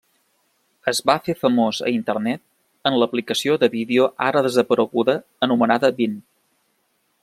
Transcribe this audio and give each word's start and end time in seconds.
Es 0.91 1.01
va 1.09 1.15
fer 1.27 1.35
famós 1.41 1.81
a 1.89 1.91
Internet 1.97 2.91
en 2.91 2.99
l'aplicació 3.03 3.59
de 3.65 3.71
vídeo 3.77 4.11
ara 4.31 4.45
desapareguda 4.49 5.19
anomenada 5.49 5.97
Vine. 6.03 6.23